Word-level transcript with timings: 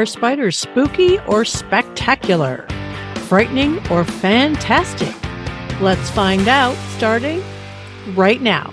Are 0.00 0.06
spiders 0.06 0.56
spooky 0.56 1.18
or 1.28 1.44
spectacular? 1.44 2.66
Frightening 3.28 3.86
or 3.90 4.02
fantastic? 4.02 5.14
Let's 5.78 6.08
find 6.08 6.48
out 6.48 6.74
starting 6.96 7.42
right 8.14 8.40
now. 8.40 8.72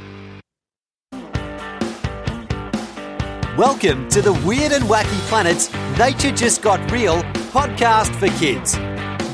Welcome 3.58 4.08
to 4.08 4.22
the 4.22 4.32
Weird 4.46 4.72
and 4.72 4.86
Wacky 4.86 5.20
Planets 5.28 5.70
Nature 6.00 6.32
Just 6.32 6.62
Got 6.62 6.90
Real 6.90 7.22
podcast 7.52 8.16
for 8.16 8.30
kids. 8.40 8.76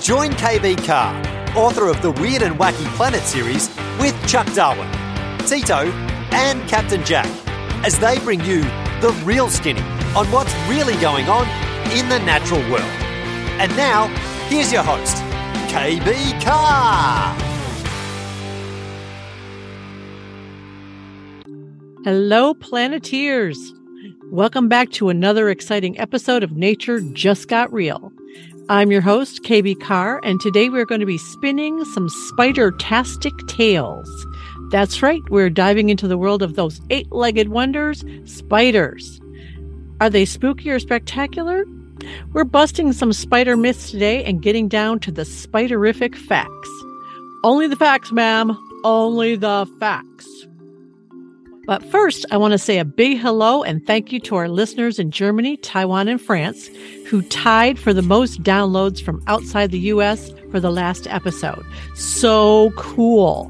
Join 0.04 0.32
KB 0.32 0.84
Carr, 0.88 1.16
author 1.56 1.90
of 1.90 2.02
the 2.02 2.10
Weird 2.14 2.42
and 2.42 2.56
Wacky 2.56 2.88
Planet 2.96 3.22
series, 3.22 3.70
with 4.00 4.20
Chuck 4.28 4.52
Darwin, 4.56 4.90
Tito, 5.46 5.92
and 6.32 6.68
Captain 6.68 7.06
Jack 7.06 7.28
as 7.86 8.00
they 8.00 8.18
bring 8.22 8.44
you 8.46 8.64
the 9.00 9.16
real 9.24 9.48
skinny 9.48 9.84
on 10.16 10.26
what's 10.32 10.56
really 10.68 10.96
going 10.96 11.30
on 11.30 11.63
in 11.92 12.10
the 12.10 12.20
natural 12.20 12.62
world. 12.72 12.84
And 13.60 13.76
now, 13.78 14.08
here's 14.48 14.72
your 14.72 14.84
host, 14.84 15.18
KB 15.72 16.42
Carr. 16.44 17.36
Hello, 22.04 22.54
Planeteers. 22.54 23.74
Welcome 24.32 24.68
back 24.68 24.92
to 24.92 25.10
another 25.10 25.50
exciting 25.50 25.98
episode 26.00 26.44
of 26.44 26.52
Nature 26.52 27.00
Just 27.14 27.48
Got 27.48 27.72
Real. 27.72 28.12
I'm 28.70 28.92
your 28.92 29.02
host, 29.02 29.44
KB 29.44 29.80
Carr, 29.80 30.20
and 30.24 30.40
today 30.42 30.70
we're 30.70 30.86
going 30.86 31.02
to 31.02 31.06
be 31.06 31.18
spinning 31.18 31.86
some 31.86 32.10
spider-tastic 32.10 33.34
tales. 33.48 34.10
That's 34.70 35.02
right, 35.02 35.22
we're 35.30 35.50
diving 35.50 35.90
into 35.90 36.08
the 36.08 36.18
world 36.18 36.42
of 36.42 36.56
those 36.56 36.82
eight 36.90 37.12
legged 37.12 37.50
wonders, 37.50 38.04
spiders. 38.26 39.22
Are 40.04 40.10
they 40.10 40.26
spooky 40.26 40.70
or 40.70 40.80
spectacular? 40.80 41.64
We're 42.34 42.44
busting 42.44 42.92
some 42.92 43.14
spider 43.14 43.56
myths 43.56 43.90
today 43.90 44.22
and 44.26 44.42
getting 44.42 44.68
down 44.68 45.00
to 45.00 45.14
the 45.14 45.22
spiderific 45.22 46.14
facts. 46.14 46.70
Only 47.46 47.68
the 47.68 47.78
facts, 47.78 48.12
ma'am. 48.12 48.52
Only 48.84 49.38
the 49.38 49.66
facts. 49.80 50.28
But 51.66 51.86
first, 51.90 52.26
I 52.32 52.36
want 52.36 52.52
to 52.52 52.58
say 52.58 52.80
a 52.80 52.84
big 52.84 53.20
hello 53.20 53.64
and 53.64 53.88
thank 53.88 54.12
you 54.12 54.20
to 54.20 54.36
our 54.36 54.50
listeners 54.50 55.00
in 55.00 55.10
Germany, 55.10 55.56
Taiwan, 55.56 56.10
and 56.10 56.22
France 56.22 56.68
who 57.08 57.22
tied 57.30 57.80
for 57.80 57.94
the 57.94 58.02
most 58.02 58.44
downloads 58.44 59.02
from 59.02 59.24
outside 59.28 59.72
the 59.72 59.80
US 59.80 60.34
for 60.52 60.60
the 60.60 60.70
last 60.70 61.08
episode. 61.08 61.66
So 61.96 62.74
cool. 62.76 63.50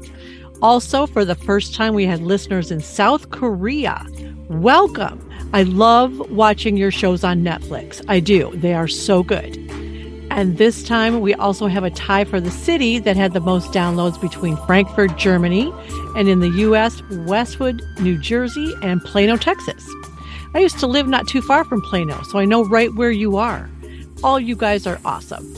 Also, 0.62 1.08
for 1.08 1.24
the 1.24 1.34
first 1.34 1.74
time, 1.74 1.94
we 1.94 2.06
had 2.06 2.22
listeners 2.22 2.70
in 2.70 2.78
South 2.78 3.30
Korea. 3.30 4.06
Welcome. 4.48 5.28
I 5.54 5.62
love 5.62 6.32
watching 6.32 6.76
your 6.76 6.90
shows 6.90 7.22
on 7.22 7.44
Netflix. 7.44 8.04
I 8.08 8.18
do. 8.18 8.50
They 8.56 8.74
are 8.74 8.88
so 8.88 9.22
good. 9.22 9.56
And 10.28 10.58
this 10.58 10.82
time 10.82 11.20
we 11.20 11.32
also 11.32 11.68
have 11.68 11.84
a 11.84 11.90
tie 11.90 12.24
for 12.24 12.40
the 12.40 12.50
city 12.50 12.98
that 12.98 13.16
had 13.16 13.34
the 13.34 13.40
most 13.40 13.70
downloads 13.70 14.20
between 14.20 14.56
Frankfurt, 14.66 15.16
Germany, 15.16 15.72
and 16.16 16.28
in 16.28 16.40
the 16.40 16.48
US, 16.48 17.00
Westwood, 17.28 17.80
New 18.00 18.18
Jersey, 18.18 18.74
and 18.82 19.00
Plano, 19.04 19.36
Texas. 19.36 19.88
I 20.54 20.58
used 20.58 20.80
to 20.80 20.88
live 20.88 21.06
not 21.06 21.28
too 21.28 21.40
far 21.40 21.64
from 21.64 21.82
Plano, 21.82 22.20
so 22.24 22.40
I 22.40 22.46
know 22.46 22.64
right 22.64 22.92
where 22.96 23.12
you 23.12 23.36
are. 23.36 23.70
All 24.24 24.40
you 24.40 24.56
guys 24.56 24.88
are 24.88 25.00
awesome. 25.04 25.54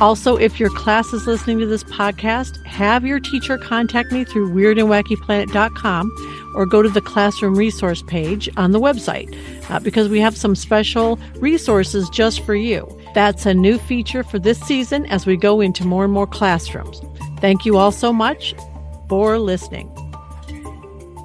Also, 0.00 0.36
if 0.36 0.60
your 0.60 0.68
class 0.70 1.12
is 1.14 1.26
listening 1.26 1.58
to 1.58 1.66
this 1.66 1.84
podcast, 1.84 2.62
have 2.66 3.06
your 3.06 3.18
teacher 3.18 3.56
contact 3.56 4.12
me 4.12 4.24
through 4.24 4.50
weirdandwackyplanet.com 4.50 6.52
or 6.54 6.66
go 6.66 6.82
to 6.82 6.90
the 6.90 7.00
classroom 7.00 7.54
resource 7.54 8.02
page 8.02 8.50
on 8.58 8.72
the 8.72 8.80
website 8.80 9.34
uh, 9.70 9.80
because 9.80 10.10
we 10.10 10.20
have 10.20 10.36
some 10.36 10.54
special 10.54 11.18
resources 11.36 12.10
just 12.10 12.44
for 12.44 12.54
you. 12.54 12.86
That's 13.14 13.46
a 13.46 13.54
new 13.54 13.78
feature 13.78 14.22
for 14.22 14.38
this 14.38 14.60
season 14.60 15.06
as 15.06 15.24
we 15.24 15.38
go 15.38 15.62
into 15.62 15.86
more 15.86 16.04
and 16.04 16.12
more 16.12 16.26
classrooms. 16.26 17.00
Thank 17.40 17.64
you 17.64 17.78
all 17.78 17.92
so 17.92 18.12
much 18.12 18.54
for 19.08 19.38
listening. 19.38 19.90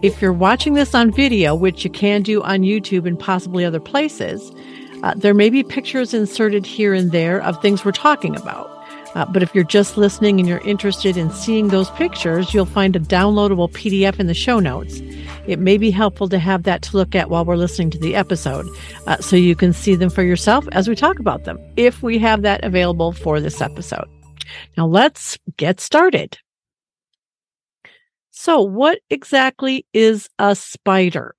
If 0.01 0.21
you're 0.21 0.33
watching 0.33 0.73
this 0.73 0.95
on 0.95 1.11
video, 1.11 1.53
which 1.53 1.83
you 1.83 1.91
can 1.91 2.23
do 2.23 2.41
on 2.41 2.61
YouTube 2.61 3.05
and 3.05 3.19
possibly 3.19 3.65
other 3.65 3.79
places, 3.79 4.51
uh, 5.03 5.13
there 5.15 5.33
may 5.33 5.49
be 5.49 5.63
pictures 5.63 6.13
inserted 6.13 6.65
here 6.65 6.93
and 6.93 7.11
there 7.11 7.41
of 7.41 7.61
things 7.61 7.83
we're 7.83 7.91
talking 7.91 8.35
about. 8.35 8.69
Uh, 9.15 9.25
but 9.25 9.43
if 9.43 9.53
you're 9.53 9.63
just 9.63 9.97
listening 9.97 10.39
and 10.39 10.47
you're 10.47 10.59
interested 10.59 11.17
in 11.17 11.29
seeing 11.31 11.67
those 11.67 11.89
pictures, 11.91 12.53
you'll 12.53 12.65
find 12.65 12.95
a 12.95 12.99
downloadable 12.99 13.69
PDF 13.71 14.19
in 14.19 14.27
the 14.27 14.33
show 14.33 14.59
notes. 14.59 15.01
It 15.47 15.59
may 15.59 15.77
be 15.77 15.91
helpful 15.91 16.29
to 16.29 16.39
have 16.39 16.63
that 16.63 16.81
to 16.83 16.97
look 16.97 17.13
at 17.13 17.29
while 17.29 17.43
we're 17.43 17.57
listening 17.57 17.89
to 17.91 17.97
the 17.97 18.15
episode 18.15 18.67
uh, 19.07 19.17
so 19.17 19.35
you 19.35 19.55
can 19.55 19.73
see 19.73 19.95
them 19.95 20.09
for 20.09 20.23
yourself 20.23 20.65
as 20.71 20.87
we 20.87 20.95
talk 20.95 21.19
about 21.19 21.43
them, 21.43 21.59
if 21.75 22.01
we 22.01 22.19
have 22.19 22.43
that 22.43 22.63
available 22.63 23.11
for 23.11 23.41
this 23.41 23.59
episode. 23.59 24.07
Now 24.77 24.85
let's 24.85 25.37
get 25.57 25.79
started. 25.79 26.37
So, 28.29 28.61
what 28.61 28.99
exactly 29.09 29.85
is 29.93 30.29
a 30.39 30.55
spider? 30.55 31.35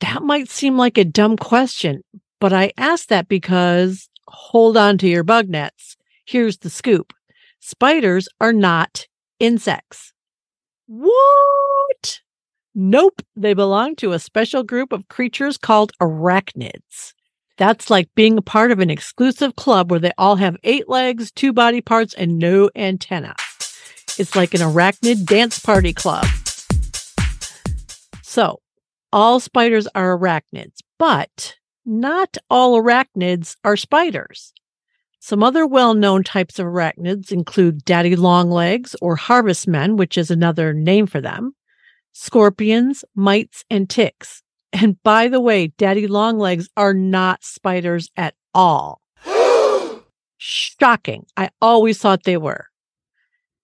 That 0.00 0.22
might 0.22 0.48
seem 0.48 0.76
like 0.76 0.98
a 0.98 1.04
dumb 1.04 1.36
question, 1.36 2.02
but 2.42 2.52
I 2.52 2.72
ask 2.76 3.06
that 3.06 3.28
because 3.28 4.08
hold 4.26 4.76
on 4.76 4.98
to 4.98 5.06
your 5.06 5.22
bug 5.22 5.48
nets. 5.48 5.96
Here's 6.24 6.58
the 6.58 6.70
scoop 6.70 7.12
spiders 7.60 8.28
are 8.40 8.52
not 8.52 9.06
insects. 9.38 10.12
What? 10.88 12.18
Nope. 12.74 13.22
They 13.36 13.54
belong 13.54 13.94
to 13.96 14.10
a 14.10 14.18
special 14.18 14.64
group 14.64 14.92
of 14.92 15.06
creatures 15.06 15.56
called 15.56 15.92
arachnids. 16.00 17.12
That's 17.58 17.90
like 17.90 18.12
being 18.16 18.38
a 18.38 18.42
part 18.42 18.72
of 18.72 18.80
an 18.80 18.90
exclusive 18.90 19.54
club 19.54 19.92
where 19.92 20.00
they 20.00 20.12
all 20.18 20.34
have 20.34 20.56
eight 20.64 20.88
legs, 20.88 21.30
two 21.30 21.52
body 21.52 21.80
parts, 21.80 22.12
and 22.12 22.38
no 22.40 22.70
antenna. 22.74 23.36
It's 24.18 24.34
like 24.34 24.52
an 24.52 24.62
arachnid 24.62 25.26
dance 25.26 25.60
party 25.60 25.92
club. 25.92 26.26
So, 28.24 28.58
all 29.12 29.38
spiders 29.38 29.86
are 29.94 30.18
arachnids, 30.18 30.78
but 30.98 31.54
not 31.84 32.36
all 32.48 32.80
arachnids 32.80 33.56
are 33.64 33.76
spiders. 33.76 34.52
Some 35.18 35.42
other 35.42 35.66
well 35.66 35.94
known 35.94 36.24
types 36.24 36.58
of 36.58 36.66
arachnids 36.66 37.30
include 37.30 37.84
daddy 37.84 38.16
longlegs 38.16 38.96
or 39.00 39.16
harvestmen, 39.16 39.96
which 39.96 40.18
is 40.18 40.30
another 40.30 40.72
name 40.72 41.06
for 41.06 41.20
them, 41.20 41.52
scorpions, 42.12 43.04
mites, 43.14 43.64
and 43.70 43.88
ticks. 43.88 44.42
And 44.72 45.00
by 45.02 45.28
the 45.28 45.40
way, 45.40 45.68
daddy 45.68 46.06
longlegs 46.06 46.68
are 46.76 46.94
not 46.94 47.44
spiders 47.44 48.08
at 48.16 48.34
all. 48.54 49.00
Shocking. 50.38 51.26
I 51.36 51.50
always 51.60 51.98
thought 51.98 52.24
they 52.24 52.36
were. 52.36 52.66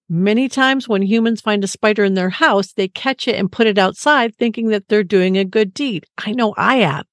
Many 0.08 0.48
times 0.48 0.88
when 0.88 1.02
humans 1.02 1.40
find 1.40 1.64
a 1.64 1.66
spider 1.66 2.04
in 2.04 2.14
their 2.14 2.30
house, 2.30 2.72
they 2.72 2.88
catch 2.88 3.26
it 3.28 3.34
and 3.34 3.52
put 3.52 3.66
it 3.66 3.78
outside 3.78 4.34
thinking 4.34 4.68
that 4.68 4.88
they're 4.88 5.02
doing 5.02 5.36
a 5.36 5.44
good 5.44 5.74
deed. 5.74 6.06
I 6.16 6.32
know 6.32 6.54
I 6.56 6.76
have, 6.76 7.06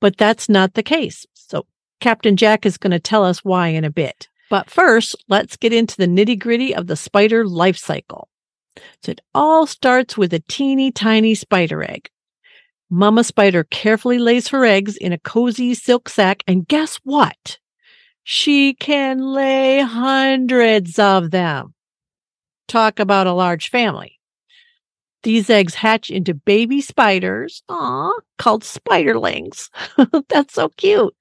but 0.00 0.16
that's 0.16 0.48
not 0.48 0.74
the 0.74 0.82
case. 0.82 1.26
So 1.34 1.66
Captain 2.00 2.36
Jack 2.36 2.66
is 2.66 2.78
going 2.78 2.90
to 2.92 3.00
tell 3.00 3.24
us 3.24 3.44
why 3.44 3.68
in 3.68 3.84
a 3.84 3.90
bit. 3.90 4.28
But 4.50 4.70
first, 4.70 5.16
let's 5.28 5.56
get 5.56 5.72
into 5.72 5.96
the 5.96 6.06
nitty 6.06 6.38
gritty 6.38 6.74
of 6.74 6.86
the 6.86 6.96
spider 6.96 7.46
life 7.46 7.76
cycle. 7.76 8.28
So 9.02 9.12
it 9.12 9.20
all 9.34 9.66
starts 9.66 10.16
with 10.16 10.32
a 10.34 10.42
teeny 10.48 10.92
tiny 10.92 11.34
spider 11.34 11.82
egg. 11.82 12.10
Mama 12.88 13.24
spider 13.24 13.64
carefully 13.64 14.18
lays 14.18 14.48
her 14.48 14.64
eggs 14.64 14.96
in 14.96 15.12
a 15.12 15.18
cozy 15.18 15.74
silk 15.74 16.08
sac, 16.08 16.44
and 16.46 16.68
guess 16.68 17.00
what? 17.02 17.58
She 18.22 18.74
can 18.74 19.18
lay 19.18 19.80
hundreds 19.80 20.98
of 20.98 21.30
them. 21.30 21.74
Talk 22.68 23.00
about 23.00 23.26
a 23.26 23.32
large 23.32 23.70
family. 23.70 24.15
These 25.26 25.50
eggs 25.50 25.74
hatch 25.74 26.08
into 26.08 26.34
baby 26.34 26.80
spiders, 26.80 27.64
aw, 27.68 28.12
called 28.38 28.62
spiderlings. 28.62 29.70
That's 30.28 30.54
so 30.54 30.68
cute. 30.68 31.16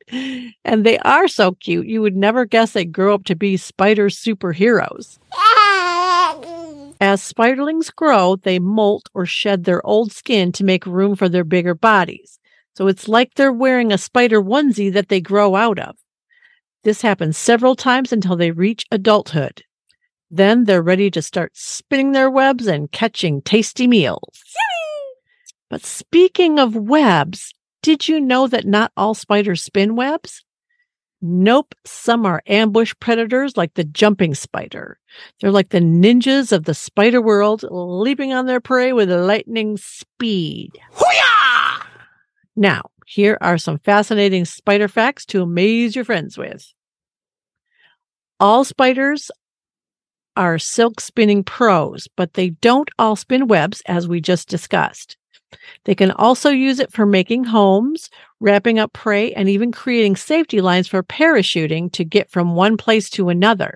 And 0.63 0.85
they 0.85 0.99
are 0.99 1.27
so 1.27 1.53
cute. 1.53 1.87
You 1.87 2.03
would 2.03 2.15
never 2.15 2.45
guess 2.45 2.73
they 2.73 2.85
grow 2.85 3.15
up 3.15 3.23
to 3.23 3.35
be 3.35 3.57
spider 3.57 4.09
superheroes. 4.09 5.17
As 7.01 7.19
spiderlings 7.19 7.91
grow, 7.95 8.35
they 8.35 8.59
molt 8.59 9.09
or 9.15 9.25
shed 9.25 9.63
their 9.63 9.83
old 9.83 10.11
skin 10.11 10.51
to 10.51 10.63
make 10.63 10.85
room 10.85 11.15
for 11.15 11.27
their 11.27 11.43
bigger 11.43 11.73
bodies. 11.73 12.37
So 12.75 12.85
it's 12.85 13.07
like 13.07 13.33
they're 13.33 13.51
wearing 13.51 13.91
a 13.91 13.97
spider 13.97 14.39
onesie 14.39 14.93
that 14.93 15.09
they 15.09 15.19
grow 15.19 15.55
out 15.55 15.79
of. 15.79 15.95
This 16.83 17.01
happens 17.01 17.39
several 17.39 17.75
times 17.75 18.13
until 18.13 18.35
they 18.35 18.51
reach 18.51 18.85
adulthood. 18.91 19.63
Then 20.35 20.65
they're 20.65 20.81
ready 20.81 21.09
to 21.11 21.21
start 21.21 21.55
spinning 21.55 22.11
their 22.11 22.29
webs 22.29 22.67
and 22.67 22.91
catching 22.91 23.41
tasty 23.41 23.87
meals. 23.87 24.43
But 25.69 25.85
speaking 25.85 26.59
of 26.59 26.75
webs, 26.75 27.53
did 27.81 28.09
you 28.09 28.19
know 28.19 28.45
that 28.47 28.65
not 28.65 28.91
all 28.97 29.13
spiders 29.13 29.63
spin 29.63 29.95
webs? 29.95 30.43
Nope, 31.21 31.73
some 31.85 32.25
are 32.25 32.43
ambush 32.47 32.93
predators 32.99 33.55
like 33.55 33.75
the 33.75 33.85
jumping 33.85 34.35
spider. 34.35 34.99
They're 35.39 35.51
like 35.51 35.69
the 35.69 35.79
ninjas 35.79 36.51
of 36.51 36.65
the 36.65 36.73
spider 36.73 37.21
world, 37.21 37.63
leaping 37.71 38.33
on 38.33 38.45
their 38.45 38.59
prey 38.59 38.91
with 38.91 39.09
lightning 39.09 39.77
speed. 39.77 40.71
Hoo-yah! 40.91 41.85
Now, 42.57 42.89
Here 43.05 43.37
are 43.39 43.59
some 43.59 43.77
fascinating 43.77 44.45
spider 44.45 44.87
facts 44.87 45.25
to 45.27 45.43
amaze 45.43 45.95
your 45.95 46.05
friends 46.05 46.37
with. 46.37 46.73
All 48.39 48.63
spiders 48.63 49.29
are 50.35 50.59
silk 50.59 50.99
spinning 50.99 51.43
pros, 51.43 52.07
but 52.15 52.33
they 52.33 52.49
don't 52.49 52.89
all 52.99 53.15
spin 53.15 53.47
webs 53.47 53.81
as 53.87 54.07
we 54.07 54.21
just 54.21 54.49
discussed. 54.49 55.17
They 55.85 55.95
can 55.95 56.11
also 56.11 56.49
use 56.49 56.79
it 56.79 56.91
for 56.91 57.05
making 57.05 57.45
homes, 57.45 58.09
wrapping 58.39 58.79
up 58.79 58.93
prey, 58.93 59.33
and 59.33 59.49
even 59.49 59.71
creating 59.71 60.15
safety 60.15 60.61
lines 60.61 60.87
for 60.87 61.03
parachuting 61.03 61.91
to 61.93 62.03
get 62.03 62.29
from 62.29 62.55
one 62.55 62.77
place 62.77 63.09
to 63.11 63.29
another. 63.29 63.75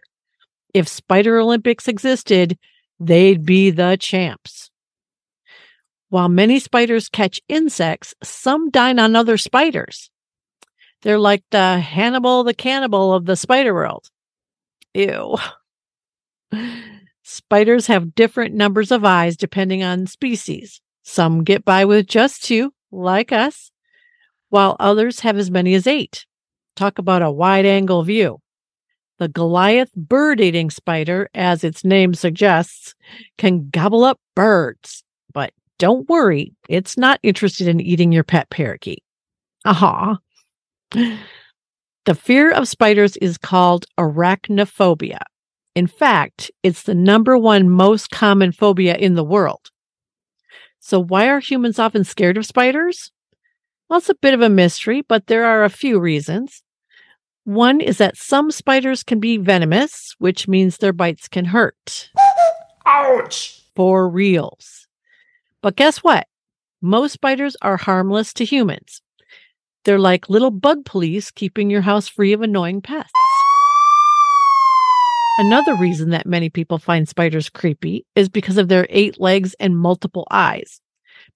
If 0.74 0.88
Spider 0.88 1.40
Olympics 1.40 1.88
existed, 1.88 2.58
they'd 3.00 3.46
be 3.46 3.72
the 3.72 3.98
champs. 4.00 4.70
While 6.10 6.30
many 6.30 6.60
spiders 6.60 7.08
catch 7.08 7.40
insects, 7.48 8.14
some 8.24 8.72
dine 8.72 9.00
on 9.00 9.16
other 9.16 9.38
spiders. 9.38 10.10
They're 11.02 11.20
like 11.20 11.44
the 11.52 11.80
Hannibal 11.80 12.44
the 12.44 12.54
cannibal 12.54 13.14
of 13.14 13.26
the 13.26 13.36
spider 13.36 13.74
world. 13.74 14.10
Ew. 14.94 15.38
Spiders 17.24 17.88
have 17.88 18.16
different 18.16 18.56
numbers 18.56 18.92
of 18.92 19.06
eyes 19.06 19.38
depending 19.38 19.84
on 19.84 20.08
species. 20.08 20.82
Some 21.04 21.44
get 21.44 21.64
by 21.64 21.86
with 21.86 22.08
just 22.08 22.44
two, 22.44 22.74
like 22.92 23.32
us, 23.32 23.72
while 24.50 24.76
others 24.80 25.20
have 25.22 25.38
as 25.38 25.52
many 25.52 25.74
as 25.74 25.88
eight. 25.88 26.26
Talk 26.76 26.98
about 26.98 27.22
a 27.22 27.32
wide 27.32 27.66
angle 27.66 28.04
view. 28.04 28.40
The 29.18 29.28
Goliath 29.28 29.94
bird 29.96 30.40
eating 30.40 30.70
spider, 30.70 31.30
as 31.34 31.64
its 31.64 31.84
name 31.84 32.14
suggests, 32.14 32.96
can 33.38 33.70
gobble 33.70 34.04
up 34.04 34.20
birds. 34.36 35.04
But 35.34 35.52
don't 35.78 36.08
worry, 36.10 36.54
it's 36.70 36.98
not 36.98 37.20
interested 37.22 37.68
in 37.68 37.82
eating 37.82 38.12
your 38.12 38.24
pet 38.24 38.50
parakeet. 38.50 39.04
Aha. 39.66 40.18
The 40.92 42.16
fear 42.16 42.52
of 42.52 42.68
spiders 42.68 43.18
is 43.18 43.38
called 43.38 43.86
arachnophobia. 44.00 45.20
In 45.76 45.88
fact, 45.88 46.52
it's 46.64 46.84
the 46.84 46.96
number 46.96 47.38
one 47.38 47.70
most 47.70 48.10
common 48.10 48.52
phobia 48.52 48.96
in 48.96 49.16
the 49.16 49.24
world. 49.24 49.72
So, 50.80 51.00
why 51.00 51.28
are 51.30 51.40
humans 51.40 51.80
often 51.80 52.04
scared 52.04 52.38
of 52.38 52.46
spiders? 52.46 53.12
Well, 53.90 54.00
it's 54.00 54.10
a 54.10 54.16
bit 54.16 54.34
of 54.34 54.42
a 54.42 54.50
mystery, 54.50 55.02
but 55.02 55.28
there 55.28 55.46
are 55.46 55.64
a 55.64 55.70
few 55.70 56.00
reasons. 56.00 56.64
One 57.44 57.82
is 57.82 57.98
that 57.98 58.18
some 58.18 58.52
spiders 58.52 59.04
can 59.04 59.20
be 59.20 59.38
venomous, 59.38 60.16
which 60.20 60.48
means 60.48 60.78
their 60.78 60.94
bites 60.94 61.28
can 61.28 61.46
hurt. 61.46 62.12
Ouch! 62.86 63.64
For 63.76 64.08
reals. 64.08 64.88
But 65.62 65.76
guess 65.76 66.00
what? 66.00 66.28
Most 66.82 67.14
spiders 67.14 67.58
are 67.62 67.78
harmless 67.78 68.34
to 68.34 68.46
humans. 68.46 69.02
They're 69.84 70.00
like 70.00 70.30
little 70.30 70.52
bug 70.52 70.86
police 70.86 71.32
keeping 71.32 71.70
your 71.70 71.82
house 71.82 72.08
free 72.08 72.34
of 72.34 72.42
annoying 72.42 72.82
pests. 72.82 73.12
Another 75.40 75.74
reason 75.74 76.10
that 76.10 76.26
many 76.26 76.50
people 76.50 76.78
find 76.78 77.08
spiders 77.08 77.50
creepy 77.50 78.06
is 78.14 78.28
because 78.28 78.58
of 78.58 78.68
their 78.68 78.86
eight 78.90 79.22
legs 79.22 79.56
and 79.58 79.80
multiple 79.80 80.28
eyes. 80.30 80.82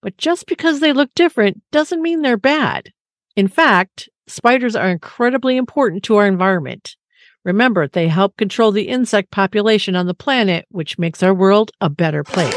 But 0.01 0.17
just 0.17 0.45
because 0.45 0.81
they 0.81 0.91
look 0.91 1.09
different 1.15 1.61
doesn't 1.71 2.01
mean 2.01 2.21
they're 2.21 2.35
bad. 2.35 2.91
In 3.37 3.47
fact, 3.47 4.09
spiders 4.27 4.75
are 4.75 4.89
incredibly 4.89 5.55
important 5.55 6.03
to 6.03 6.17
our 6.17 6.27
environment. 6.27 6.97
Remember, 7.45 7.87
they 7.87 8.09
help 8.09 8.35
control 8.35 8.73
the 8.73 8.89
insect 8.89 9.31
population 9.31 9.95
on 9.95 10.05
the 10.05 10.13
planet, 10.13 10.65
which 10.69 10.99
makes 10.99 11.23
our 11.23 11.33
world 11.33 11.71
a 11.79 11.89
better 11.89 12.25
place. 12.25 12.53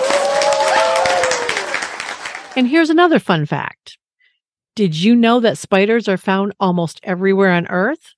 And 2.56 2.66
here's 2.66 2.90
another 2.90 3.20
fun 3.20 3.46
fact. 3.46 3.98
Did 4.74 4.96
you 4.96 5.14
know 5.14 5.38
that 5.38 5.58
spiders 5.58 6.08
are 6.08 6.16
found 6.16 6.54
almost 6.58 6.98
everywhere 7.04 7.52
on 7.52 7.68
Earth? 7.68 8.14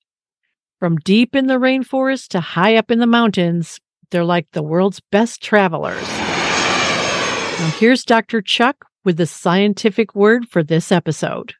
From 0.78 0.96
deep 0.98 1.34
in 1.34 1.48
the 1.48 1.54
rainforest 1.58 2.28
to 2.28 2.40
high 2.40 2.76
up 2.76 2.92
in 2.92 3.00
the 3.00 3.06
mountains, 3.06 3.80
they're 4.12 4.24
like 4.24 4.46
the 4.52 4.62
world's 4.62 5.00
best 5.10 5.42
travelers. 5.42 6.06
Now, 6.06 7.72
here's 7.80 8.04
Dr. 8.04 8.40
Chuck 8.40 8.84
with 9.04 9.16
the 9.16 9.26
scientific 9.26 10.14
word 10.14 10.48
for 10.48 10.62
this 10.62 10.92
episode. 10.92 11.54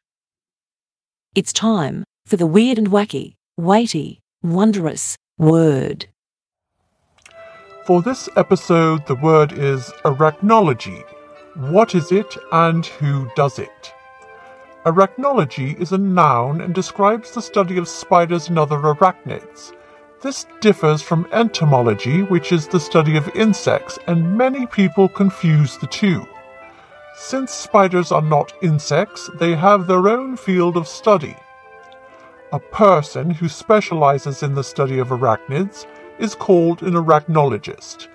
It's 1.35 1.51
time 1.51 2.05
for 2.25 2.37
the 2.37 2.47
weird 2.47 2.77
and 2.77 2.87
wacky, 2.87 3.35
weighty, 3.57 4.21
wondrous 4.41 5.17
word. 5.37 6.07
For 7.85 8.01
this 8.01 8.29
episode, 8.37 9.05
the 9.05 9.15
word 9.15 9.51
is 9.51 9.91
arachnology. 10.05 11.03
What 11.55 11.93
is 11.93 12.13
it 12.13 12.37
and 12.53 12.85
who 12.85 13.29
does 13.35 13.59
it? 13.59 13.93
Arachnology 14.89 15.79
is 15.79 15.91
a 15.91 15.99
noun 15.99 16.61
and 16.61 16.73
describes 16.73 17.29
the 17.29 17.43
study 17.43 17.77
of 17.77 17.87
spiders 17.87 18.49
and 18.49 18.57
other 18.57 18.77
arachnids. 18.77 19.71
This 20.23 20.47
differs 20.61 21.03
from 21.03 21.27
entomology, 21.31 22.23
which 22.23 22.51
is 22.51 22.67
the 22.67 22.79
study 22.79 23.15
of 23.15 23.29
insects, 23.35 23.99
and 24.07 24.35
many 24.35 24.65
people 24.65 25.07
confuse 25.07 25.77
the 25.77 25.85
two. 25.85 26.25
Since 27.15 27.51
spiders 27.51 28.11
are 28.11 28.23
not 28.23 28.51
insects, 28.63 29.29
they 29.35 29.53
have 29.53 29.85
their 29.85 30.09
own 30.09 30.35
field 30.35 30.75
of 30.75 30.87
study. 30.87 31.35
A 32.51 32.59
person 32.59 33.29
who 33.29 33.47
specializes 33.47 34.41
in 34.41 34.55
the 34.55 34.63
study 34.63 34.97
of 34.97 35.09
arachnids 35.09 35.85
is 36.17 36.33
called 36.33 36.81
an 36.81 36.95
arachnologist, 36.95 38.07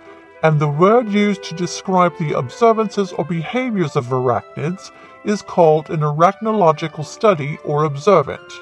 and 0.42 0.58
the 0.58 0.66
word 0.66 1.08
used 1.08 1.44
to 1.44 1.54
describe 1.54 2.18
the 2.18 2.36
observances 2.36 3.12
or 3.12 3.24
behaviors 3.24 3.94
of 3.94 4.06
arachnids 4.06 4.90
is 5.24 5.42
called 5.42 5.90
an 5.90 6.00
arachnological 6.00 7.04
study 7.04 7.58
or 7.64 7.84
observant. 7.84 8.52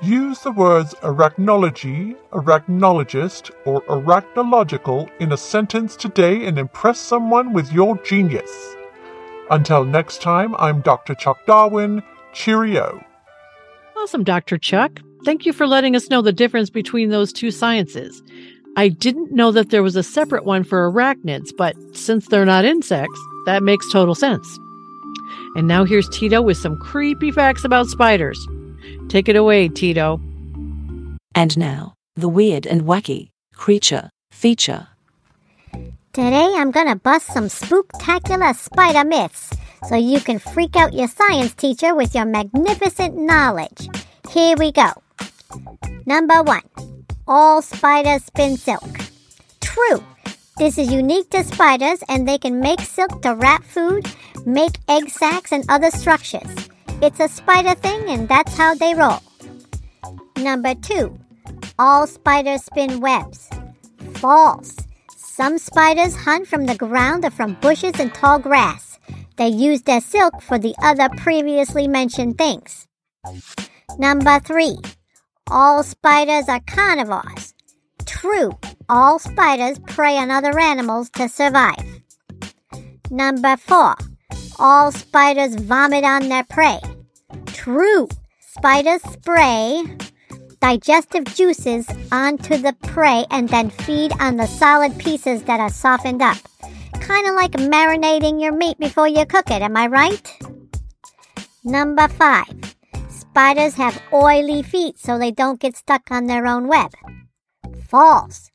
Use 0.00 0.40
the 0.40 0.52
words 0.52 0.94
arachnology, 1.02 2.16
arachnologist, 2.32 3.50
or 3.64 3.82
arachnological 3.82 5.10
in 5.18 5.32
a 5.32 5.36
sentence 5.36 5.96
today 5.96 6.46
and 6.46 6.58
impress 6.58 7.00
someone 7.00 7.52
with 7.52 7.72
your 7.72 7.98
genius. 8.04 8.50
Until 9.50 9.84
next 9.84 10.22
time, 10.22 10.54
I'm 10.56 10.82
Dr. 10.82 11.14
Chuck 11.14 11.38
Darwin. 11.46 12.02
Cheerio. 12.32 13.04
Awesome, 13.96 14.22
Dr. 14.22 14.58
Chuck. 14.58 15.00
Thank 15.24 15.46
you 15.46 15.52
for 15.52 15.66
letting 15.66 15.96
us 15.96 16.10
know 16.10 16.22
the 16.22 16.32
difference 16.32 16.70
between 16.70 17.08
those 17.08 17.32
two 17.32 17.50
sciences. 17.50 18.22
I 18.76 18.88
didn't 18.88 19.32
know 19.32 19.50
that 19.50 19.70
there 19.70 19.82
was 19.82 19.96
a 19.96 20.04
separate 20.04 20.44
one 20.44 20.62
for 20.62 20.88
arachnids, 20.88 21.50
but 21.56 21.74
since 21.96 22.28
they're 22.28 22.44
not 22.44 22.64
insects, 22.64 23.18
that 23.46 23.64
makes 23.64 23.90
total 23.90 24.14
sense. 24.14 24.58
And 25.58 25.66
now 25.66 25.82
here's 25.82 26.08
Tito 26.08 26.40
with 26.40 26.56
some 26.56 26.78
creepy 26.78 27.32
facts 27.32 27.64
about 27.64 27.88
spiders. 27.88 28.38
Take 29.08 29.28
it 29.28 29.34
away, 29.34 29.66
Tito. 29.66 30.20
And 31.34 31.58
now, 31.58 31.94
the 32.14 32.28
weird 32.28 32.64
and 32.64 32.82
wacky 32.82 33.30
creature 33.54 34.08
feature. 34.30 34.86
Today 36.12 36.54
I'm 36.54 36.70
gonna 36.70 36.94
bust 36.94 37.26
some 37.26 37.48
spooktacular 37.48 38.54
spider 38.54 39.02
myths 39.02 39.52
so 39.88 39.96
you 39.96 40.20
can 40.20 40.38
freak 40.38 40.76
out 40.76 40.92
your 40.92 41.08
science 41.08 41.54
teacher 41.54 41.92
with 41.92 42.14
your 42.14 42.24
magnificent 42.24 43.16
knowledge. 43.16 43.88
Here 44.30 44.54
we 44.56 44.70
go. 44.70 44.92
Number 46.06 46.40
one 46.44 46.62
All 47.26 47.62
spiders 47.62 48.26
spin 48.26 48.56
silk. 48.56 49.00
True. 49.60 50.04
This 50.56 50.78
is 50.78 50.92
unique 50.92 51.30
to 51.30 51.42
spiders 51.42 52.02
and 52.08 52.26
they 52.26 52.38
can 52.38 52.60
make 52.60 52.80
silk 52.80 53.22
to 53.22 53.34
wrap 53.34 53.64
food, 53.64 54.06
make 54.48 54.78
egg 54.88 55.10
sacs, 55.10 55.52
and 55.52 55.64
other 55.68 55.90
structures. 55.90 56.68
It's 57.02 57.20
a 57.20 57.28
spider 57.28 57.74
thing 57.74 58.08
and 58.08 58.28
that's 58.28 58.56
how 58.56 58.74
they 58.74 58.94
roll. 58.94 59.20
Number 60.36 60.74
two, 60.74 61.18
all 61.78 62.06
spiders 62.06 62.64
spin 62.64 63.00
webs. 63.00 63.50
False. 64.14 64.74
Some 65.16 65.58
spiders 65.58 66.16
hunt 66.16 66.48
from 66.48 66.66
the 66.66 66.74
ground 66.74 67.24
or 67.24 67.30
from 67.30 67.54
bushes 67.60 68.00
and 68.00 68.12
tall 68.12 68.38
grass. 68.38 68.98
They 69.36 69.48
use 69.48 69.82
their 69.82 70.00
silk 70.00 70.42
for 70.42 70.58
the 70.58 70.74
other 70.82 71.08
previously 71.16 71.86
mentioned 71.86 72.38
things. 72.38 72.88
Number 73.98 74.40
three, 74.40 74.78
all 75.48 75.84
spiders 75.84 76.48
are 76.48 76.60
carnivores. 76.66 77.54
True, 78.06 78.50
all 78.88 79.18
spiders 79.18 79.78
prey 79.86 80.16
on 80.16 80.30
other 80.30 80.58
animals 80.58 81.10
to 81.10 81.28
survive. 81.28 82.02
Number 83.10 83.56
four, 83.56 83.94
all 84.58 84.92
spiders 84.92 85.54
vomit 85.54 86.04
on 86.04 86.28
their 86.28 86.44
prey. 86.44 86.80
True, 87.46 88.08
spiders 88.40 89.02
spray 89.02 89.84
digestive 90.60 91.24
juices 91.24 91.86
onto 92.10 92.56
the 92.56 92.72
prey 92.82 93.24
and 93.30 93.48
then 93.48 93.70
feed 93.70 94.12
on 94.20 94.36
the 94.36 94.46
solid 94.46 94.96
pieces 94.98 95.42
that 95.44 95.60
are 95.60 95.70
softened 95.70 96.22
up. 96.22 96.38
Kind 97.00 97.26
of 97.28 97.34
like 97.34 97.52
marinating 97.52 98.40
your 98.40 98.52
meat 98.52 98.78
before 98.78 99.08
you 99.08 99.24
cook 99.26 99.50
it, 99.50 99.62
am 99.62 99.76
I 99.76 99.86
right? 99.86 100.38
Number 101.64 102.08
five, 102.08 102.76
spiders 103.08 103.74
have 103.74 104.00
oily 104.12 104.62
feet 104.62 104.98
so 104.98 105.18
they 105.18 105.30
don't 105.30 105.60
get 105.60 105.76
stuck 105.76 106.10
on 106.10 106.26
their 106.26 106.46
own 106.46 106.66
web. 106.66 106.92
False. 107.88 108.50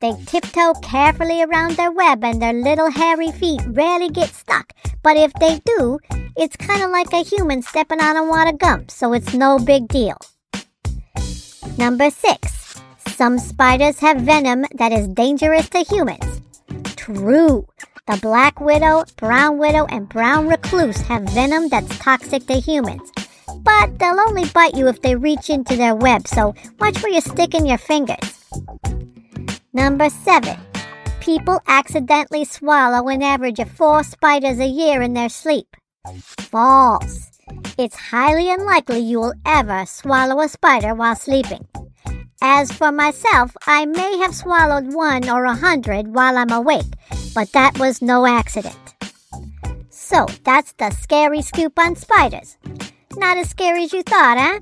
They 0.00 0.14
tiptoe 0.26 0.74
carefully 0.74 1.42
around 1.42 1.72
their 1.72 1.90
web 1.90 2.22
and 2.22 2.40
their 2.40 2.52
little 2.52 2.88
hairy 2.88 3.32
feet 3.32 3.60
rarely 3.66 4.08
get 4.08 4.30
stuck. 4.30 4.72
But 5.02 5.16
if 5.16 5.32
they 5.40 5.60
do, 5.64 5.98
it's 6.36 6.56
kind 6.56 6.84
of 6.84 6.90
like 6.90 7.12
a 7.12 7.24
human 7.24 7.62
stepping 7.62 8.00
on 8.00 8.16
a 8.16 8.24
wad 8.24 8.46
of 8.46 8.60
gum, 8.60 8.88
so 8.88 9.12
it's 9.12 9.34
no 9.34 9.58
big 9.58 9.88
deal. 9.88 10.16
Number 11.76 12.10
six. 12.10 12.80
Some 13.08 13.40
spiders 13.40 13.98
have 13.98 14.20
venom 14.20 14.66
that 14.76 14.92
is 14.92 15.08
dangerous 15.08 15.68
to 15.70 15.80
humans. 15.80 16.42
True. 16.94 17.66
The 18.06 18.18
black 18.22 18.60
widow, 18.60 19.04
brown 19.16 19.58
widow, 19.58 19.86
and 19.86 20.08
brown 20.08 20.46
recluse 20.46 21.00
have 21.08 21.24
venom 21.24 21.70
that's 21.70 21.98
toxic 21.98 22.46
to 22.46 22.60
humans. 22.60 23.10
But 23.64 23.98
they'll 23.98 24.20
only 24.20 24.44
bite 24.50 24.76
you 24.76 24.86
if 24.86 25.02
they 25.02 25.16
reach 25.16 25.50
into 25.50 25.74
their 25.74 25.96
web, 25.96 26.28
so 26.28 26.54
watch 26.78 27.02
where 27.02 27.10
you're 27.10 27.20
sticking 27.20 27.66
your 27.66 27.78
fingers. 27.78 28.38
Number 29.78 30.10
seven. 30.10 30.56
People 31.20 31.60
accidentally 31.68 32.44
swallow 32.44 33.06
an 33.06 33.22
average 33.22 33.60
of 33.60 33.70
four 33.70 34.02
spiders 34.02 34.58
a 34.58 34.66
year 34.66 35.02
in 35.02 35.14
their 35.14 35.28
sleep. 35.28 35.68
False. 36.20 37.30
It's 37.78 37.94
highly 37.94 38.50
unlikely 38.50 38.98
you 38.98 39.20
will 39.20 39.34
ever 39.46 39.86
swallow 39.86 40.40
a 40.40 40.48
spider 40.48 40.96
while 40.96 41.14
sleeping. 41.14 41.68
As 42.42 42.72
for 42.72 42.90
myself, 42.90 43.56
I 43.68 43.86
may 43.86 44.18
have 44.18 44.34
swallowed 44.34 44.92
one 44.92 45.30
or 45.30 45.44
a 45.44 45.54
hundred 45.54 46.12
while 46.12 46.36
I'm 46.36 46.50
awake, 46.50 46.92
but 47.32 47.52
that 47.52 47.78
was 47.78 48.02
no 48.02 48.26
accident. 48.26 48.94
So, 49.90 50.26
that's 50.42 50.72
the 50.72 50.90
scary 50.90 51.40
scoop 51.40 51.78
on 51.78 51.94
spiders. 51.94 52.56
Not 53.16 53.38
as 53.38 53.50
scary 53.50 53.84
as 53.84 53.92
you 53.92 54.02
thought, 54.02 54.38
huh? 54.38 54.58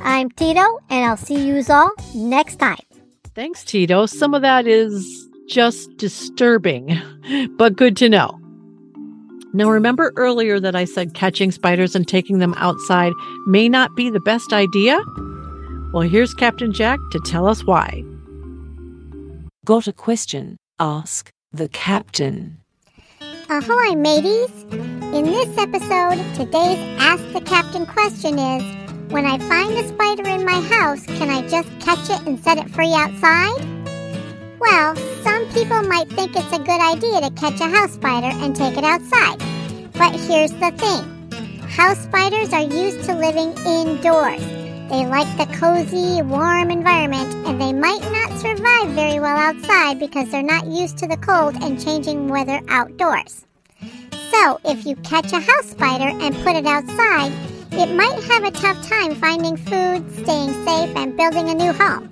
I'm 0.00 0.30
Tito, 0.30 0.78
and 0.90 1.04
I'll 1.06 1.16
see 1.16 1.44
you 1.44 1.60
all 1.68 1.90
next 2.14 2.60
time. 2.60 2.93
Thanks, 3.34 3.64
Tito. 3.64 4.06
Some 4.06 4.32
of 4.32 4.42
that 4.42 4.66
is 4.66 5.28
just 5.48 5.96
disturbing, 5.96 7.00
but 7.56 7.76
good 7.76 7.96
to 7.96 8.08
know. 8.08 8.38
Now, 9.52 9.70
remember 9.70 10.12
earlier 10.16 10.58
that 10.60 10.74
I 10.74 10.84
said 10.84 11.14
catching 11.14 11.50
spiders 11.50 11.94
and 11.94 12.06
taking 12.06 12.38
them 12.38 12.54
outside 12.56 13.12
may 13.46 13.68
not 13.68 13.94
be 13.96 14.10
the 14.10 14.20
best 14.20 14.52
idea? 14.52 15.00
Well, 15.92 16.02
here's 16.08 16.34
Captain 16.34 16.72
Jack 16.72 16.98
to 17.12 17.20
tell 17.20 17.46
us 17.46 17.64
why. 17.64 18.04
Got 19.64 19.86
a 19.86 19.92
question? 19.92 20.56
Ask 20.78 21.30
the 21.52 21.68
captain. 21.68 22.58
Ahoy, 23.48 23.94
mateys! 23.94 24.50
In 24.72 25.24
this 25.26 25.56
episode, 25.56 26.18
today's 26.34 26.78
Ask 27.00 27.22
the 27.32 27.40
Captain 27.40 27.86
question 27.86 28.38
is 28.38 28.83
When 29.14 29.26
I 29.26 29.38
find 29.38 29.70
a 29.78 29.86
spider 29.86 30.28
in 30.28 30.44
my 30.44 30.60
house, 30.60 31.06
can 31.06 31.30
I 31.30 31.46
just 31.46 31.68
catch 31.78 32.10
it 32.10 32.26
and 32.26 32.36
set 32.42 32.58
it 32.58 32.68
free 32.68 32.92
outside? 32.92 33.64
Well, 34.58 34.96
some 35.22 35.46
people 35.52 35.84
might 35.84 36.08
think 36.08 36.34
it's 36.34 36.52
a 36.52 36.58
good 36.58 36.80
idea 36.80 37.20
to 37.20 37.30
catch 37.36 37.60
a 37.60 37.68
house 37.68 37.92
spider 37.92 38.36
and 38.42 38.56
take 38.56 38.76
it 38.76 38.82
outside. 38.82 39.38
But 39.92 40.18
here's 40.18 40.50
the 40.54 40.72
thing 40.82 41.62
house 41.68 42.00
spiders 42.00 42.52
are 42.52 42.64
used 42.64 43.04
to 43.04 43.14
living 43.14 43.56
indoors. 43.64 44.42
They 44.90 45.06
like 45.06 45.30
the 45.38 45.46
cozy, 45.60 46.20
warm 46.22 46.72
environment, 46.72 47.32
and 47.46 47.60
they 47.60 47.72
might 47.72 48.02
not 48.10 48.36
survive 48.40 48.96
very 48.96 49.20
well 49.20 49.36
outside 49.36 50.00
because 50.00 50.28
they're 50.32 50.42
not 50.42 50.66
used 50.66 50.98
to 50.98 51.06
the 51.06 51.18
cold 51.18 51.54
and 51.62 51.80
changing 51.80 52.26
weather 52.26 52.60
outdoors. 52.68 53.46
So, 54.32 54.58
if 54.64 54.84
you 54.84 54.96
catch 54.96 55.32
a 55.32 55.38
house 55.38 55.70
spider 55.70 56.08
and 56.20 56.34
put 56.42 56.56
it 56.56 56.66
outside, 56.66 57.32
it 57.76 57.92
might 57.92 58.22
have 58.24 58.44
a 58.44 58.50
tough 58.52 58.86
time 58.86 59.14
finding 59.16 59.56
food, 59.56 60.08
staying 60.22 60.52
safe, 60.64 60.96
and 60.96 61.16
building 61.16 61.48
a 61.48 61.54
new 61.54 61.72
home. 61.72 62.08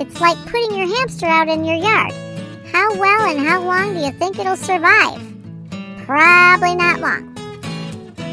It's 0.00 0.20
like 0.20 0.36
putting 0.46 0.76
your 0.76 0.88
hamster 0.96 1.26
out 1.26 1.48
in 1.48 1.64
your 1.64 1.76
yard. 1.76 2.12
How 2.72 2.94
well 2.96 3.30
and 3.30 3.46
how 3.46 3.62
long 3.62 3.94
do 3.94 4.00
you 4.00 4.10
think 4.10 4.38
it'll 4.38 4.56
survive? 4.56 5.20
Probably 6.06 6.74
not 6.74 7.00
long. 7.00 7.32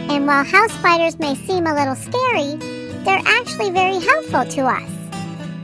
And 0.10 0.26
while 0.26 0.44
house 0.44 0.72
spiders 0.74 1.20
may 1.20 1.36
seem 1.36 1.68
a 1.68 1.76
little 1.76 1.96
scary, 1.96 2.56
they're 3.04 3.22
actually 3.26 3.70
very 3.70 4.00
helpful 4.00 4.46
to 4.46 4.62
us. 4.66 4.90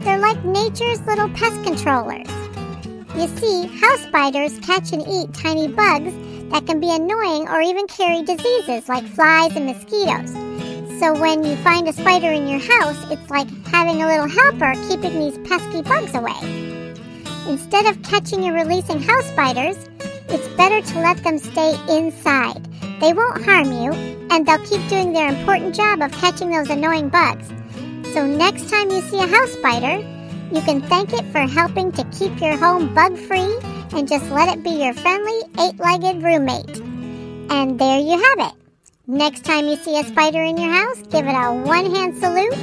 They're 0.02 0.20
like 0.20 0.44
nature's 0.46 1.02
little 1.08 1.30
pest 1.30 1.64
controllers. 1.64 2.28
You 3.16 3.28
see, 3.38 3.68
house 3.80 4.02
spiders 4.02 4.60
catch 4.60 4.92
and 4.92 5.02
eat 5.08 5.34
tiny 5.34 5.68
bugs 5.68 6.14
that 6.52 6.68
can 6.68 6.80
be 6.80 6.94
annoying 6.94 7.48
or 7.48 7.62
even 7.62 7.88
carry 7.88 8.22
diseases 8.22 8.88
like 8.88 9.06
flies 9.06 9.56
and 9.56 9.66
mosquitoes. 9.66 10.53
So 11.00 11.20
when 11.20 11.44
you 11.44 11.56
find 11.58 11.88
a 11.88 11.94
spider 11.94 12.32
in 12.32 12.48
your 12.48 12.60
house, 12.60 12.98
it's 13.12 13.30
like 13.30 13.50
having 13.68 14.02
a 14.02 14.08
little 14.08 14.30
helper 14.30 14.74
keeping 14.88 15.20
these 15.20 15.38
pesky 15.50 15.82
bugs 15.82 16.14
away. 16.16 16.94
Instead 17.48 17.86
of 17.88 18.02
catching 18.04 18.46
and 18.46 18.56
releasing 18.56 19.02
house 19.02 19.26
spiders, 19.26 19.90
it's 20.30 20.48
better 20.56 20.82
to 20.82 21.00
let 21.02 21.24
them 21.24 21.40
stay 21.40 21.76
inside. 21.90 22.64
They 23.02 23.12
won't 23.12 23.44
harm 23.44 23.72
you, 23.72 23.92
and 24.32 24.46
they'll 24.46 24.66
keep 24.66 24.88
doing 24.88 25.12
their 25.12 25.28
important 25.28 25.76
job 25.76 26.02
of 26.02 26.12
catching 26.14 26.52
those 26.52 26.70
annoying 26.70 27.10
bugs. 27.10 27.48
So 28.14 28.26
next 28.26 28.70
time 28.70 28.90
you 28.90 29.02
see 29.02 29.18
a 29.18 29.28
house 29.28 29.52
spider, 29.52 29.98
you 30.54 30.62
can 30.62 30.82
thank 30.84 31.12
it 31.12 31.26
for 31.32 31.42
helping 31.42 31.92
to 31.94 32.04
keep 32.18 32.40
your 32.40 32.56
home 32.56 32.94
bug 32.94 33.18
free 33.18 33.60
and 33.92 34.08
just 34.08 34.30
let 34.32 34.56
it 34.56 34.64
be 34.64 34.84
your 34.84 34.94
friendly 34.94 35.42
eight 35.60 35.78
legged 35.80 36.24
roommate. 36.24 36.80
And 37.52 37.78
there 37.78 38.00
you 38.00 38.12
have 38.12 38.52
it. 38.52 38.63
Next 39.06 39.44
time 39.44 39.68
you 39.68 39.76
see 39.76 40.00
a 40.00 40.04
spider 40.06 40.42
in 40.42 40.56
your 40.56 40.72
house, 40.72 40.98
give 41.12 41.28
it 41.28 41.36
a 41.36 41.52
one 41.52 41.94
hand 41.94 42.16
salute 42.16 42.54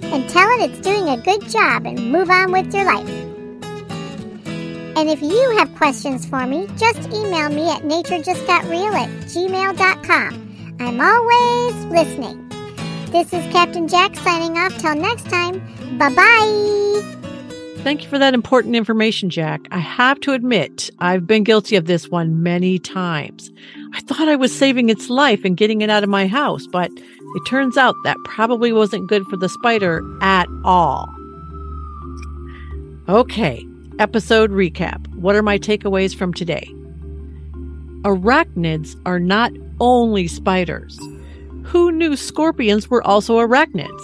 and 0.00 0.26
tell 0.30 0.48
it 0.48 0.70
it's 0.70 0.80
doing 0.80 1.06
a 1.10 1.18
good 1.18 1.46
job 1.50 1.84
and 1.84 2.10
move 2.10 2.30
on 2.30 2.52
with 2.52 2.72
your 2.72 2.86
life. 2.86 3.06
And 4.96 5.10
if 5.10 5.20
you 5.20 5.56
have 5.58 5.74
questions 5.74 6.24
for 6.24 6.46
me, 6.46 6.68
just 6.78 7.00
email 7.12 7.50
me 7.50 7.70
at 7.70 7.82
naturejustgotreal 7.82 8.94
at 8.94 9.10
gmail.com. 9.26 10.76
I'm 10.80 11.00
always 11.02 11.84
listening. 11.84 12.48
This 13.12 13.30
is 13.34 13.52
Captain 13.52 13.86
Jack 13.86 14.16
signing 14.16 14.56
off 14.56 14.78
till 14.78 14.94
next 14.94 15.28
time. 15.28 15.60
Bye 15.98 16.14
bye. 16.14 17.19
Thank 17.82 18.04
you 18.04 18.10
for 18.10 18.18
that 18.18 18.34
important 18.34 18.76
information, 18.76 19.30
Jack. 19.30 19.66
I 19.70 19.78
have 19.78 20.20
to 20.20 20.32
admit, 20.32 20.90
I've 20.98 21.26
been 21.26 21.44
guilty 21.44 21.76
of 21.76 21.86
this 21.86 22.08
one 22.08 22.42
many 22.42 22.78
times. 22.78 23.50
I 23.94 24.00
thought 24.00 24.28
I 24.28 24.36
was 24.36 24.56
saving 24.56 24.90
its 24.90 25.08
life 25.08 25.44
and 25.46 25.56
getting 25.56 25.80
it 25.80 25.88
out 25.88 26.04
of 26.04 26.10
my 26.10 26.26
house, 26.26 26.66
but 26.66 26.90
it 26.92 27.42
turns 27.48 27.78
out 27.78 27.94
that 28.04 28.18
probably 28.24 28.70
wasn't 28.70 29.08
good 29.08 29.24
for 29.24 29.38
the 29.38 29.48
spider 29.48 30.04
at 30.20 30.46
all. 30.62 31.08
Okay, 33.08 33.66
episode 33.98 34.50
recap. 34.50 35.06
What 35.14 35.34
are 35.34 35.42
my 35.42 35.58
takeaways 35.58 36.14
from 36.14 36.34
today? 36.34 36.68
Arachnids 38.02 38.94
are 39.06 39.18
not 39.18 39.52
only 39.80 40.28
spiders. 40.28 40.98
Who 41.64 41.90
knew 41.90 42.14
scorpions 42.14 42.90
were 42.90 43.04
also 43.06 43.38
arachnids? 43.38 44.02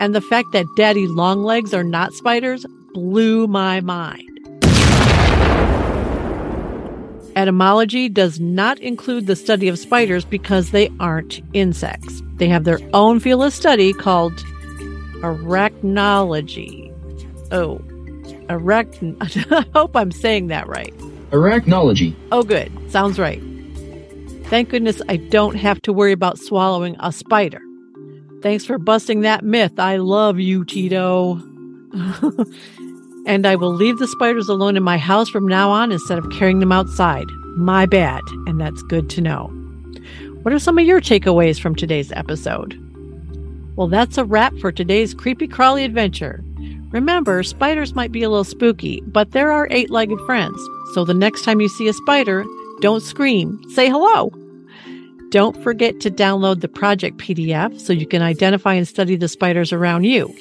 And 0.00 0.16
the 0.16 0.20
fact 0.20 0.48
that 0.52 0.66
daddy 0.76 1.06
longlegs 1.06 1.72
are 1.72 1.84
not 1.84 2.12
spiders 2.12 2.66
blew 2.98 3.46
my 3.46 3.80
mind. 3.80 4.40
Etymology 7.36 8.08
does 8.08 8.40
not 8.40 8.80
include 8.80 9.28
the 9.28 9.36
study 9.36 9.68
of 9.68 9.78
spiders 9.78 10.24
because 10.24 10.72
they 10.72 10.90
aren't 10.98 11.40
insects. 11.52 12.20
They 12.38 12.48
have 12.48 12.64
their 12.64 12.80
own 12.94 13.20
field 13.20 13.44
of 13.44 13.54
study 13.54 13.92
called 13.92 14.34
arachnology. 15.20 16.92
Oh, 17.52 17.78
arachn. 18.48 19.16
I 19.52 19.64
hope 19.72 19.94
I'm 19.94 20.10
saying 20.10 20.48
that 20.48 20.66
right. 20.66 20.92
Arachnology. 21.30 22.16
Oh, 22.32 22.42
good. 22.42 22.72
Sounds 22.90 23.20
right. 23.20 23.40
Thank 24.46 24.70
goodness 24.70 25.00
I 25.08 25.18
don't 25.18 25.54
have 25.54 25.80
to 25.82 25.92
worry 25.92 26.12
about 26.12 26.40
swallowing 26.40 26.96
a 26.98 27.12
spider. 27.12 27.62
Thanks 28.42 28.64
for 28.64 28.76
busting 28.76 29.20
that 29.20 29.44
myth. 29.44 29.78
I 29.78 29.98
love 29.98 30.40
you, 30.40 30.64
Tito. 30.64 31.40
and 33.28 33.46
I 33.46 33.56
will 33.56 33.72
leave 33.72 33.98
the 33.98 34.08
spiders 34.08 34.48
alone 34.48 34.76
in 34.76 34.82
my 34.82 34.96
house 34.96 35.28
from 35.28 35.46
now 35.46 35.70
on 35.70 35.92
instead 35.92 36.18
of 36.18 36.30
carrying 36.30 36.60
them 36.60 36.72
outside. 36.72 37.26
My 37.56 37.84
bad, 37.84 38.22
and 38.46 38.58
that's 38.58 38.82
good 38.84 39.10
to 39.10 39.20
know. 39.20 39.48
What 40.42 40.54
are 40.54 40.58
some 40.58 40.78
of 40.78 40.86
your 40.86 41.00
takeaways 41.00 41.60
from 41.60 41.74
today's 41.74 42.10
episode? 42.12 42.76
Well, 43.76 43.86
that's 43.86 44.16
a 44.16 44.24
wrap 44.24 44.56
for 44.56 44.72
today's 44.72 45.12
creepy 45.12 45.46
crawly 45.46 45.84
adventure. 45.84 46.42
Remember, 46.90 47.42
spiders 47.42 47.94
might 47.94 48.12
be 48.12 48.22
a 48.22 48.30
little 48.30 48.44
spooky, 48.44 49.02
but 49.02 49.32
there 49.32 49.52
are 49.52 49.68
eight 49.70 49.90
legged 49.90 50.18
friends. 50.24 50.58
So 50.94 51.04
the 51.04 51.12
next 51.12 51.44
time 51.44 51.60
you 51.60 51.68
see 51.68 51.86
a 51.86 51.92
spider, 51.92 52.46
don't 52.80 53.02
scream, 53.02 53.60
say 53.68 53.90
hello. 53.90 54.32
Don't 55.28 55.62
forget 55.62 56.00
to 56.00 56.10
download 56.10 56.62
the 56.62 56.68
project 56.68 57.18
PDF 57.18 57.78
so 57.78 57.92
you 57.92 58.06
can 58.06 58.22
identify 58.22 58.72
and 58.72 58.88
study 58.88 59.16
the 59.16 59.28
spiders 59.28 59.70
around 59.70 60.04
you. 60.04 60.34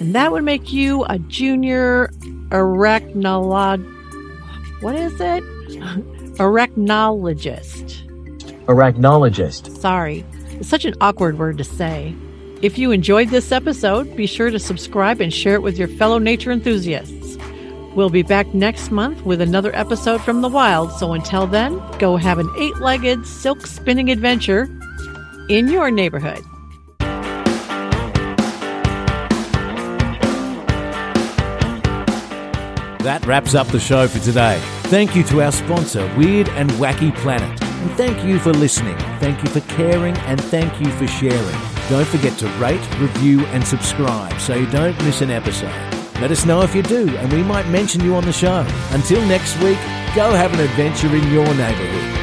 And 0.00 0.14
that 0.14 0.30
would 0.30 0.44
make 0.44 0.72
you 0.72 1.04
a 1.06 1.18
junior 1.18 2.12
arachnolog. 2.50 3.84
What 4.82 4.94
is 4.94 5.20
it? 5.20 5.44
Arachnologist. 6.38 8.04
Arachnologist. 8.66 9.76
Sorry, 9.78 10.24
it's 10.50 10.68
such 10.68 10.84
an 10.84 10.94
awkward 11.00 11.38
word 11.38 11.58
to 11.58 11.64
say. 11.64 12.14
If 12.62 12.78
you 12.78 12.90
enjoyed 12.90 13.28
this 13.28 13.52
episode, 13.52 14.16
be 14.16 14.26
sure 14.26 14.50
to 14.50 14.58
subscribe 14.58 15.20
and 15.20 15.32
share 15.32 15.54
it 15.54 15.62
with 15.62 15.78
your 15.78 15.88
fellow 15.88 16.18
nature 16.18 16.50
enthusiasts. 16.50 17.36
We'll 17.94 18.10
be 18.10 18.22
back 18.22 18.52
next 18.54 18.90
month 18.90 19.24
with 19.24 19.40
another 19.40 19.74
episode 19.74 20.20
from 20.22 20.40
the 20.40 20.48
wild. 20.48 20.92
So 20.92 21.12
until 21.12 21.46
then, 21.46 21.80
go 21.98 22.16
have 22.16 22.38
an 22.38 22.50
eight 22.56 22.76
legged 22.78 23.26
silk 23.26 23.66
spinning 23.66 24.10
adventure 24.10 24.68
in 25.48 25.68
your 25.68 25.90
neighborhood. 25.90 26.42
That 33.00 33.24
wraps 33.26 33.54
up 33.54 33.68
the 33.68 33.78
show 33.78 34.08
for 34.08 34.18
today. 34.18 34.60
Thank 34.84 35.14
you 35.14 35.22
to 35.24 35.42
our 35.42 35.52
sponsor, 35.52 36.12
Weird 36.16 36.48
and 36.50 36.68
Wacky 36.72 37.14
Planet. 37.16 37.62
And 37.62 37.90
thank 37.92 38.24
you 38.24 38.38
for 38.40 38.52
listening. 38.52 38.98
Thank 39.20 39.42
you 39.42 39.48
for 39.48 39.60
caring 39.72 40.16
and 40.18 40.40
thank 40.40 40.80
you 40.80 40.90
for 40.92 41.06
sharing. 41.06 41.56
Don't 41.88 42.08
forget 42.08 42.36
to 42.38 42.48
rate, 42.58 42.98
review, 42.98 43.40
and 43.46 43.66
subscribe 43.66 44.38
so 44.40 44.54
you 44.54 44.66
don't 44.66 44.98
miss 45.04 45.20
an 45.20 45.30
episode. 45.30 45.72
Let 46.20 46.32
us 46.32 46.44
know 46.44 46.62
if 46.62 46.74
you 46.74 46.82
do, 46.82 47.08
and 47.16 47.32
we 47.32 47.44
might 47.44 47.68
mention 47.68 48.02
you 48.02 48.16
on 48.16 48.24
the 48.24 48.32
show. 48.32 48.66
Until 48.90 49.24
next 49.26 49.54
week, 49.62 49.78
go 50.16 50.32
have 50.32 50.52
an 50.52 50.60
adventure 50.60 51.14
in 51.14 51.30
your 51.32 51.46
neighborhood. 51.54 52.17